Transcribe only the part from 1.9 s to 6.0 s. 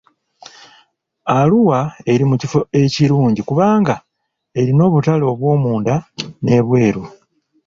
eri mu kifo ekirungi kubanga erina obutale obwomunda